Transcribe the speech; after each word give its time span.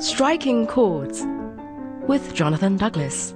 Striking 0.00 0.68
Chords 0.68 1.26
with 2.06 2.32
Jonathan 2.32 2.76
Douglas. 2.76 3.34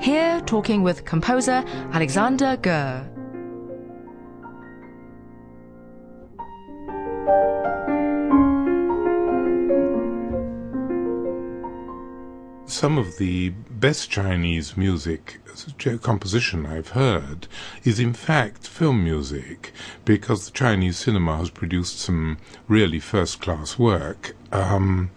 Here 0.00 0.40
talking 0.40 0.82
with 0.82 1.04
composer 1.04 1.62
Alexander 1.92 2.56
Goehr. 2.56 3.15
Some 12.76 12.98
of 12.98 13.16
the 13.16 13.48
best 13.70 14.10
Chinese 14.10 14.76
music 14.76 15.40
composition 16.02 16.66
I've 16.66 16.90
heard 16.90 17.48
is 17.84 17.98
in 17.98 18.12
fact 18.12 18.68
film 18.68 19.02
music 19.02 19.72
because 20.04 20.44
the 20.44 20.50
Chinese 20.50 20.98
cinema 20.98 21.38
has 21.38 21.48
produced 21.48 21.98
some 21.98 22.36
really 22.68 23.00
first 23.00 23.40
class 23.40 23.78
work. 23.78 24.36
Um, 24.52 25.10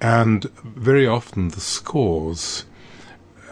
and 0.00 0.44
very 0.64 1.06
often 1.06 1.50
the 1.50 1.60
scores 1.60 2.64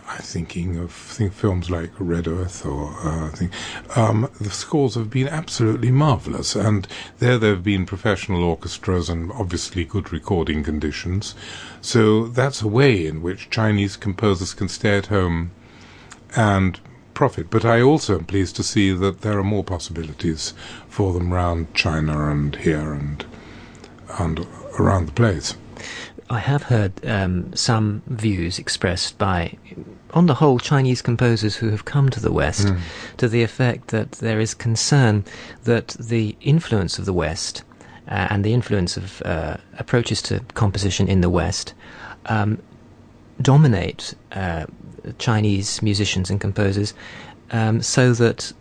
I'm 0.08 0.22
thinking 0.22 0.76
of 0.76 0.92
think 0.92 1.32
films 1.32 1.68
like 1.70 1.90
Red 1.98 2.28
Earth 2.28 2.64
or 2.64 2.94
uh, 3.02 3.30
think, 3.30 3.50
um, 3.96 4.30
the 4.40 4.50
scores 4.50 4.94
have 4.94 5.10
been 5.10 5.28
absolutely 5.28 5.90
marvelous, 5.90 6.54
and 6.54 6.86
there 7.18 7.38
there 7.38 7.50
have 7.50 7.64
been 7.64 7.86
professional 7.86 8.44
orchestras 8.44 9.08
and 9.08 9.32
obviously 9.32 9.84
good 9.84 10.12
recording 10.12 10.62
conditions. 10.62 11.34
So 11.80 12.28
that's 12.28 12.62
a 12.62 12.68
way 12.68 13.06
in 13.06 13.20
which 13.20 13.50
Chinese 13.50 13.96
composers 13.96 14.54
can 14.54 14.68
stay 14.68 14.96
at 14.96 15.06
home 15.06 15.50
and 16.36 16.78
profit. 17.14 17.50
But 17.50 17.64
I 17.64 17.80
also 17.80 18.18
am 18.18 18.26
pleased 18.26 18.56
to 18.56 18.62
see 18.62 18.92
that 18.92 19.22
there 19.22 19.38
are 19.38 19.44
more 19.44 19.64
possibilities 19.64 20.54
for 20.88 21.12
them 21.12 21.32
around 21.32 21.74
China 21.74 22.30
and 22.30 22.54
here 22.56 22.92
and 22.92 23.24
and 24.18 24.46
around 24.78 25.06
the 25.06 25.12
place. 25.12 25.56
I 26.28 26.40
have 26.40 26.64
heard 26.64 26.92
um, 27.06 27.54
some 27.54 28.02
views 28.06 28.58
expressed 28.58 29.16
by, 29.16 29.56
on 30.12 30.26
the 30.26 30.34
whole, 30.34 30.58
Chinese 30.58 31.00
composers 31.00 31.56
who 31.56 31.70
have 31.70 31.84
come 31.84 32.10
to 32.10 32.20
the 32.20 32.32
West 32.32 32.66
mm. 32.66 32.80
to 33.18 33.28
the 33.28 33.42
effect 33.42 33.88
that 33.88 34.12
there 34.12 34.40
is 34.40 34.52
concern 34.54 35.24
that 35.64 35.88
the 36.00 36.34
influence 36.40 36.98
of 36.98 37.04
the 37.04 37.12
West 37.12 37.62
uh, 38.08 38.26
and 38.30 38.44
the 38.44 38.52
influence 38.52 38.96
of 38.96 39.22
uh, 39.22 39.56
approaches 39.78 40.20
to 40.22 40.40
composition 40.54 41.06
in 41.06 41.20
the 41.20 41.30
West 41.30 41.74
um, 42.26 42.60
dominate 43.40 44.14
uh, 44.32 44.66
Chinese 45.18 45.80
musicians 45.82 46.30
and 46.30 46.40
composers 46.40 46.92
um, 47.52 47.80
so 47.80 48.12
that 48.12 48.52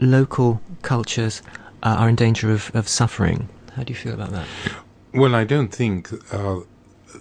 local 0.00 0.60
cultures 0.82 1.42
are 1.82 2.08
in 2.08 2.16
danger 2.16 2.50
of, 2.50 2.74
of 2.74 2.88
suffering. 2.88 3.48
How 3.76 3.84
do 3.84 3.92
you 3.92 3.96
feel 3.96 4.14
about 4.14 4.30
that? 4.30 4.46
Well, 5.14 5.34
I 5.34 5.44
don't 5.44 5.72
think 5.72 6.10
uh, 6.32 6.60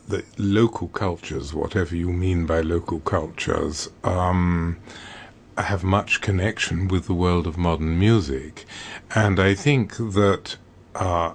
the 0.08 0.24
local 0.38 0.88
cultures, 0.90 1.54
whatever 1.54 1.96
you 1.96 2.12
mean 2.12 2.46
by 2.46 2.62
local 2.62 3.00
cultures, 3.00 3.90
um, 4.04 4.78
have 5.58 5.84
much 5.84 6.22
connection 6.22 6.88
with 6.88 7.08
the 7.08 7.14
world 7.14 7.48
of 7.48 7.58
modern 7.58 7.98
music. 7.98 8.66
And 9.16 9.40
I 9.40 9.54
think 9.54 9.98
that 9.98 10.58
uh, 10.96 11.34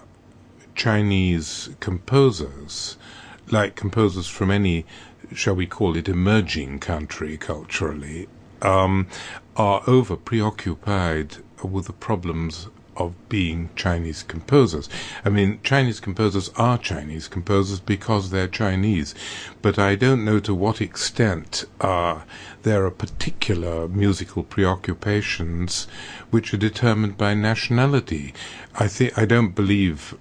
Chinese 0.75 1.70
composers, 1.81 2.97
like 3.50 3.75
composers 3.75 4.28
from 4.28 4.50
any, 4.50 4.87
shall 5.34 5.55
we 5.55 5.66
call 5.66 5.97
it, 5.97 6.09
emerging 6.09 6.78
country 6.78 7.37
culturally, 7.37 8.28
um, 8.61 9.09
are 9.56 9.83
over 9.87 10.16
preoccupied 10.16 11.37
with 11.62 11.87
the 11.87 11.92
problems 11.92 12.69
of 12.96 13.14
being 13.28 13.70
Chinese 13.76 14.22
composers. 14.22 14.88
I 15.24 15.28
mean, 15.28 15.60
Chinese 15.62 16.00
composers 16.00 16.50
are 16.56 16.78
Chinese 16.78 17.28
composers 17.28 17.80
because 17.80 18.30
they're 18.30 18.48
Chinese, 18.48 19.14
but 19.62 19.78
I 19.78 19.94
don't 19.94 20.25
know 20.25 20.41
to 20.41 20.54
what 20.54 20.80
extent 20.80 21.64
uh, 21.81 22.22
there 22.62 22.84
are 22.84 22.91
particular 22.91 23.88
musical 23.88 24.42
preoccupations 24.42 25.86
which 26.31 26.52
are 26.52 26.58
determined 26.58 27.16
by 27.16 27.34
nationality. 27.34 28.34
I 28.75 28.88
think 28.88 29.16
I 29.19 29.25
don't 29.25 29.54
believe 29.54 30.14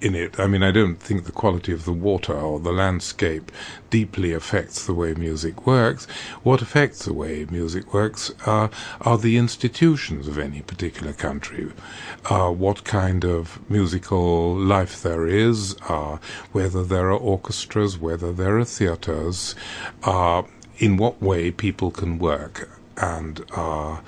in 0.00 0.14
it. 0.14 0.38
I 0.38 0.46
mean, 0.46 0.62
I 0.62 0.70
don't 0.70 0.96
think 0.96 1.24
the 1.24 1.32
quality 1.32 1.72
of 1.72 1.84
the 1.84 1.92
water 1.92 2.34
or 2.34 2.58
the 2.58 2.72
landscape 2.72 3.52
deeply 3.90 4.32
affects 4.32 4.86
the 4.86 4.94
way 4.94 5.14
music 5.14 5.66
works. 5.66 6.06
What 6.42 6.62
affects 6.62 7.04
the 7.04 7.12
way 7.12 7.46
music 7.50 7.92
works 7.92 8.32
uh, 8.46 8.68
are 9.00 9.18
the 9.18 9.36
institutions 9.36 10.28
of 10.28 10.38
any 10.38 10.62
particular 10.62 11.12
country. 11.12 11.70
Uh, 12.28 12.50
what 12.50 12.84
kind 12.84 13.24
of 13.24 13.58
musical 13.70 14.54
life 14.54 15.02
there 15.02 15.26
is, 15.26 15.76
uh, 15.88 16.18
whether 16.52 16.82
there 16.84 17.10
are 17.10 17.18
orchestras, 17.18 17.98
whether 17.98 18.32
there 18.32 18.58
are 18.58 18.64
theatres, 18.64 19.54
uh, 20.04 20.42
in 20.78 20.96
what 20.96 21.20
way 21.20 21.50
people 21.50 21.90
can 21.90 22.18
work. 22.18 22.68
And 22.96 23.44
uh, 23.56 24.00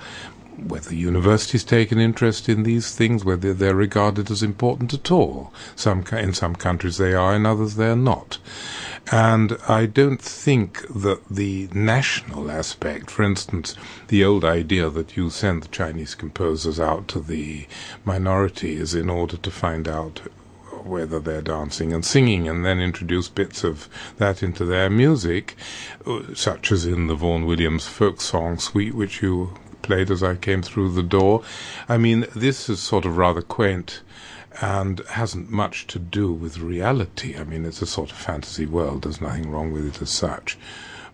whether 0.57 0.93
universities 0.93 1.63
take 1.63 1.91
an 1.91 1.99
interest 1.99 2.47
in 2.47 2.63
these 2.63 2.95
things, 2.95 3.25
whether 3.25 3.53
they're 3.53 3.75
regarded 3.75 4.29
as 4.29 4.43
important 4.43 4.93
at 4.93 5.11
all. 5.11 5.53
Some 5.75 6.03
in 6.11 6.33
some 6.33 6.55
countries 6.55 6.97
they 6.97 7.13
are, 7.13 7.35
in 7.35 7.45
others 7.45 7.75
they 7.75 7.89
are 7.89 7.95
not. 7.95 8.37
And 9.11 9.57
I 9.67 9.85
don't 9.85 10.21
think 10.21 10.87
that 10.93 11.27
the 11.29 11.67
national 11.73 12.49
aspect, 12.49 13.11
for 13.11 13.23
instance, 13.23 13.75
the 14.07 14.23
old 14.23 14.45
idea 14.45 14.89
that 14.89 15.17
you 15.17 15.29
send 15.29 15.63
the 15.63 15.67
Chinese 15.67 16.15
composers 16.15 16.79
out 16.79 17.07
to 17.09 17.19
the 17.19 17.67
minorities 18.05 18.95
in 18.95 19.09
order 19.09 19.37
to 19.37 19.51
find 19.51 19.87
out 19.87 20.21
whether 20.85 21.19
they're 21.19 21.41
dancing 21.41 21.93
and 21.93 22.03
singing, 22.03 22.47
and 22.47 22.65
then 22.65 22.79
introduce 22.79 23.29
bits 23.29 23.63
of 23.63 23.87
that 24.17 24.43
into 24.43 24.65
their 24.65 24.89
music, 24.89 25.55
uh, 26.05 26.21
such 26.33 26.71
as 26.71 26.85
in 26.85 27.07
the 27.07 27.15
Vaughan 27.15 27.45
Williams 27.45 27.85
folk 27.87 28.19
song 28.19 28.57
suite, 28.57 28.93
which 28.93 29.21
you 29.21 29.53
played 29.83 30.09
as 30.09 30.23
I 30.23 30.35
came 30.35 30.63
through 30.63 30.93
the 30.93 31.03
door. 31.03 31.43
I 31.87 31.97
mean, 31.97 32.25
this 32.35 32.69
is 32.69 32.79
sort 32.79 33.05
of 33.05 33.17
rather 33.17 33.43
quaint 33.43 34.01
and 34.61 34.99
hasn't 35.11 35.51
much 35.51 35.87
to 35.87 35.99
do 35.99 36.31
with 36.31 36.59
reality. 36.59 37.35
I 37.37 37.43
mean, 37.43 37.65
it's 37.65 37.81
a 37.81 37.87
sort 37.87 38.11
of 38.11 38.17
fantasy 38.17 38.65
world. 38.65 39.03
There's 39.03 39.21
nothing 39.21 39.49
wrong 39.49 39.71
with 39.71 39.85
it 39.85 40.01
as 40.01 40.09
such. 40.09 40.57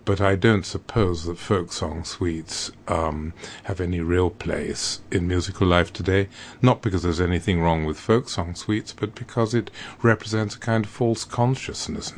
But 0.06 0.22
I 0.22 0.36
don't 0.36 0.66
suppose 0.66 1.26
that 1.26 1.38
folk 1.38 1.72
song 1.72 2.04
suites 2.04 2.72
um, 2.88 3.34
have 3.64 3.80
any 3.80 4.00
real 4.00 4.32
place 4.32 5.02
in 5.12 5.28
musical 5.28 5.68
life 5.68 5.94
today. 5.94 6.30
Not 6.62 6.82
because 6.82 7.04
there's 7.04 7.22
anything 7.22 7.62
wrong 7.62 7.86
with 7.86 8.00
folk 8.00 8.28
song 8.28 8.56
suites, 8.56 8.92
but 8.92 9.14
because 9.14 9.54
it 9.54 9.70
represents 10.02 10.56
a 10.56 10.60
kind 10.60 10.86
of 10.86 10.92
false 10.92 11.26
consciousness 11.26 12.14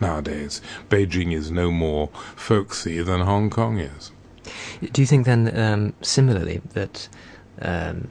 nowadays. 0.00 0.60
Beijing 0.88 1.32
is 1.32 1.50
no 1.50 1.70
more 1.70 2.08
folksy 2.34 3.02
than 3.02 3.20
Hong 3.20 3.50
Kong 3.50 3.78
is. 3.78 4.10
Do 4.92 5.02
you 5.02 5.06
think 5.06 5.26
then, 5.26 5.58
um, 5.58 5.94
similarly, 6.02 6.60
that 6.74 7.08
um, 7.62 8.08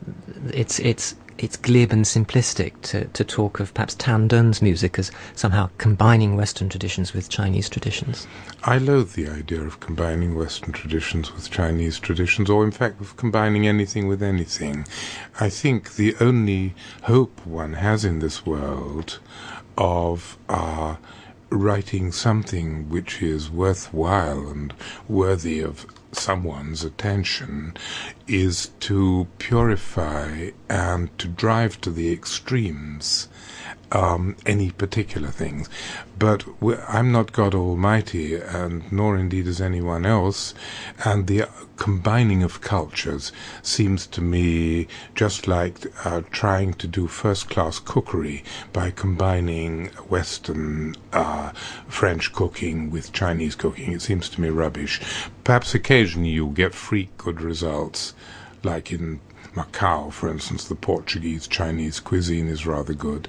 it's 0.53 0.80
it's 0.80 1.16
it's 1.38 1.56
glib 1.56 1.92
and 1.92 2.06
simplistic 2.06 2.81
to, 2.81 3.06
to 3.06 3.24
talk 3.24 3.59
of 3.59 3.74
perhaps 3.74 3.96
Tan 3.96 4.28
Dun's 4.28 4.62
music 4.62 4.97
as 4.97 5.12
somehow 5.36 5.70
combining 5.78 6.36
Western 6.36 6.70
traditions 6.70 7.14
with 7.14 7.30
Chinese 7.30 7.70
traditions? 7.70 8.28
I 8.64 8.78
loathe 8.78 9.14
the 9.14 9.30
idea 9.30 9.62
of 9.62 9.80
combining 9.80 10.36
Western 10.36 10.74
traditions 10.74 11.34
with 11.34 11.52
Chinese 11.52 12.00
traditions, 12.00 12.50
or 12.50 12.64
in 12.64 12.72
fact 12.72 13.00
of 13.02 13.18
combining 13.18 13.68
anything 13.68 14.08
with 14.08 14.24
anything. 14.24 14.88
I 15.40 15.50
think 15.50 15.96
the 15.96 16.16
only 16.20 16.74
hope 17.03 17.46
one 17.46 17.74
has 17.74 18.03
in 18.03 18.20
this 18.20 18.46
world 18.46 19.20
of 19.78 20.38
uh, 20.50 20.96
writing 21.50 22.12
something 22.12 22.90
which 22.90 23.22
is 23.22 23.50
worthwhile 23.50 24.47
and 24.47 24.74
worthy 25.08 25.62
of 25.62 25.86
someone's 26.12 26.84
attention 26.84 27.75
is 28.28 28.69
to 28.79 29.28
purify 29.38 30.49
and 30.70 31.17
to 31.20 31.28
drive 31.28 31.79
to 31.82 31.91
the 31.91 32.11
extremes 32.11 33.28
um, 33.91 34.35
any 34.46 34.72
particular 34.72 35.29
things. 35.29 35.70
But 36.20 36.46
I'm 36.87 37.11
not 37.11 37.32
God 37.32 37.53
Almighty, 37.53 38.35
and 38.35 38.91
nor 38.91 39.17
indeed 39.17 39.47
is 39.47 39.61
anyone 39.61 40.05
else. 40.05 40.53
And 41.05 41.28
the 41.28 41.47
combining 41.76 42.41
of 42.41 42.59
cultures 42.59 43.32
seems 43.61 44.08
to 44.08 44.22
me 44.22 44.87
just 45.14 45.47
like 45.47 45.85
uh, 46.03 46.22
trying 46.32 46.73
to 46.73 46.87
do 46.87 47.08
first 47.08 47.49
class 47.49 47.78
cookery 47.78 48.43
by 48.73 48.90
combining 48.90 49.87
Western 50.09 50.96
uh, 51.14 51.52
French 51.87 52.34
cooking 52.34 52.90
with 52.90 53.14
Chinese 53.14 53.55
cooking. 53.55 53.91
It 53.93 54.02
seems 54.02 54.28
to 54.29 54.41
me 54.41 54.49
rubbish. 54.49 54.99
Perhaps 55.43 55.76
occasionally 55.76 55.97
you 56.05 56.47
get 56.49 56.73
freak 56.73 57.17
good 57.17 57.41
results, 57.41 58.14
like 58.64 58.91
in 58.91 59.20
Macau, 59.55 60.11
for 60.11 60.29
instance, 60.29 60.66
the 60.66 60.76
Portuguese 60.76 61.47
Chinese 61.47 61.99
cuisine 61.99 62.47
is 62.47 62.67
rather 62.67 62.94
good. 62.94 63.28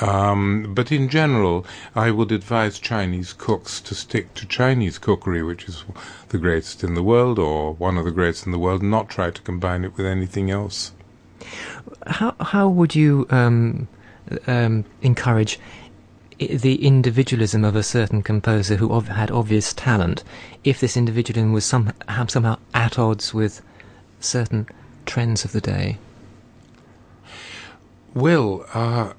Um, 0.00 0.72
but 0.74 0.90
in 0.90 1.08
general, 1.08 1.66
I 1.94 2.10
would 2.10 2.32
advise 2.32 2.78
Chinese 2.78 3.32
cooks 3.32 3.80
to 3.82 3.94
stick 3.94 4.32
to 4.34 4.46
Chinese 4.46 4.96
cookery, 4.96 5.42
which 5.42 5.68
is 5.68 5.84
the 6.30 6.38
greatest 6.38 6.82
in 6.82 6.94
the 6.94 7.02
world 7.02 7.38
or 7.38 7.74
one 7.74 7.98
of 7.98 8.04
the 8.04 8.10
greatest 8.10 8.46
in 8.46 8.52
the 8.52 8.58
world, 8.58 8.80
and 8.80 8.90
not 8.90 9.10
try 9.10 9.30
to 9.30 9.42
combine 9.42 9.84
it 9.84 9.96
with 9.96 10.06
anything 10.06 10.50
else. 10.50 10.92
How 12.06 12.34
how 12.40 12.68
would 12.68 12.94
you 12.94 13.26
um, 13.30 13.88
um, 14.46 14.84
encourage 15.02 15.58
the 16.38 16.86
individualism 16.86 17.64
of 17.64 17.74
a 17.74 17.82
certain 17.82 18.22
composer 18.22 18.76
who 18.76 18.92
ov- 18.92 19.08
had 19.08 19.30
obvious 19.30 19.72
talent, 19.72 20.22
if 20.64 20.80
this 20.80 20.96
individualism 20.96 21.52
was 21.52 21.64
some, 21.64 21.92
somehow 22.28 22.58
at 22.74 22.98
odds 22.98 23.34
with 23.34 23.62
certain 24.20 24.66
trends 25.06 25.44
of 25.44 25.52
the 25.52 25.60
day? 25.60 25.98
Well, 28.14 28.66
uh, 28.72 29.12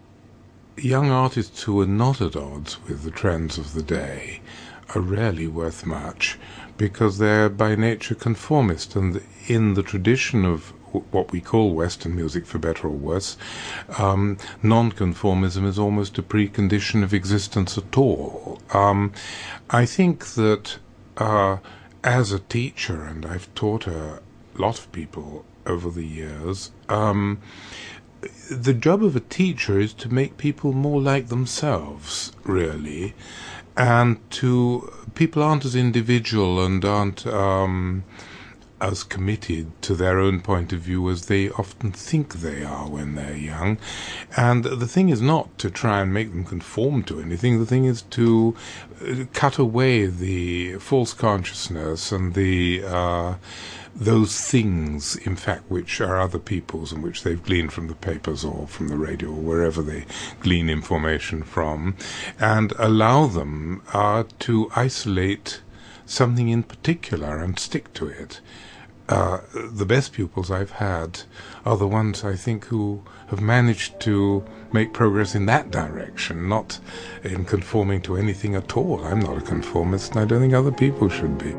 young 0.78 1.10
artists 1.12 1.64
who 1.64 1.82
are 1.82 1.88
not 1.88 2.22
at 2.22 2.36
odds 2.36 2.82
with 2.88 3.04
the 3.04 3.12
trends 3.12 3.58
of 3.58 3.74
the 3.74 3.84
day 3.84 4.42
are 4.96 5.02
rarely 5.02 5.48
worth 5.48 5.86
much 5.86 6.38
because 6.78 7.18
they're 7.18 7.50
by 7.50 7.76
nature 7.76 8.16
conformist 8.16 8.96
and 8.96 9.22
in 9.48 9.74
the 9.74 9.84
tradition 9.84 10.46
of 10.46 10.74
what 11.12 11.32
we 11.32 11.42
call 11.42 11.74
Western 11.74 12.16
music, 12.16 12.46
for 12.46 12.60
better 12.60 12.88
or 12.88 12.92
worse, 12.92 13.38
um, 13.98 14.38
nonconformism 14.64 15.66
is 15.66 15.80
almost 15.80 16.18
a 16.18 16.24
precondition 16.24 17.04
of 17.04 17.14
existence 17.14 17.78
at 17.78 17.98
all. 17.98 18.60
Um, 18.74 19.14
I 19.70 19.86
think 19.86 20.26
that 20.36 20.80
uh, 21.18 21.58
as 22.04 22.32
a 22.32 22.40
teacher, 22.40 23.04
and 23.04 23.26
I've 23.26 23.54
taught 23.56 23.88
a 23.88 24.22
lot 24.56 24.80
of 24.80 24.92
people 24.92 25.46
over 25.66 25.90
the 25.90 26.06
years, 26.06 26.72
um, 26.88 27.40
the 28.52 28.74
job 28.74 29.04
of 29.04 29.16
a 29.16 29.22
teacher 29.22 29.80
is 29.80 29.94
to 29.94 30.14
make 30.14 30.38
people 30.38 30.74
more 30.74 31.02
like 31.02 31.28
themselves, 31.28 32.32
really, 32.44 33.14
and 33.78 34.18
to 34.32 34.92
people 35.16 35.42
aren't 35.42 35.66
as 35.66 35.76
individual 35.76 36.64
and 36.64 36.84
aren't 36.84 37.26
um, 37.28 38.04
as 38.82 39.04
committed 39.04 39.70
to 39.82 39.96
their 39.96 40.20
own 40.20 40.40
point 40.42 40.72
of 40.74 40.80
view 40.80 41.10
as 41.10 41.26
they 41.26 41.50
often 41.52 41.92
think 41.92 42.36
they 42.36 42.64
are 42.64 42.88
when 42.90 43.16
they're 43.16 43.36
young. 43.36 43.78
And 44.38 44.64
the 44.64 44.88
thing 44.88 45.10
is 45.10 45.22
not 45.22 45.58
to 45.60 45.70
try 45.70 46.02
and 46.02 46.14
make 46.14 46.30
them 46.30 46.46
conform 46.46 47.04
to 47.04 47.20
anything. 47.20 47.60
The 47.60 47.66
thing 47.66 47.86
is 47.86 48.04
to 48.04 48.56
uh, 49.06 49.26
cut 49.34 49.58
away 49.58 50.06
the 50.06 50.76
false 50.80 51.14
consciousness 51.14 52.12
and 52.12 52.34
the 52.34 52.84
uh, 52.86 53.36
those 53.96 54.40
things, 54.40 55.16
in 55.18 55.36
fact, 55.36 55.64
which 55.70 56.00
are 56.00 56.20
other 56.20 56.40
people's 56.40 56.94
and 56.94 57.04
which 57.04 57.24
they've 57.24 57.44
gleaned 57.44 57.74
from 57.74 57.88
the 57.88 57.96
papers 57.96 58.46
or 58.46 58.68
from 58.68 58.88
the 58.88 58.96
radio 58.96 59.30
or 59.30 59.42
wherever 59.42 59.82
they 59.82 60.06
glean 60.40 60.70
information 60.70 61.44
from, 61.44 61.96
and 62.40 62.72
allow 62.78 63.26
them 63.26 63.82
uh, 63.94 64.24
to 64.40 64.72
isolate 64.76 65.62
something 66.10 66.50
in 66.50 66.64
particular 66.64 67.38
and 67.38 67.60
stick 67.60 67.94
to 67.94 68.08
it. 68.08 68.42
Uh, 69.08 69.40
the 69.54 69.86
best 69.86 70.14
pupils 70.14 70.52
I've 70.52 70.72
had 70.72 71.22
are 71.66 71.78
the 71.78 71.88
ones 71.88 72.24
I 72.24 72.36
think 72.36 72.66
who 72.66 73.04
have 73.28 73.42
managed 73.42 74.00
to 74.02 74.44
make 74.72 74.94
progress 74.94 75.34
in 75.34 75.48
that 75.48 75.72
direction, 75.72 76.48
not 76.48 76.80
in 77.24 77.46
conforming 77.46 78.02
to 78.04 78.18
anything 78.18 78.56
at 78.56 78.78
all. 78.78 79.04
I'm 79.04 79.20
not 79.20 79.40
a 79.40 79.42
conformist, 79.42 80.12
and 80.12 80.20
I 80.20 80.26
don't 80.26 80.42
think 80.42 80.54
other 80.54 80.72
people 80.72 81.10
should 81.10 81.38
be. 81.40 81.56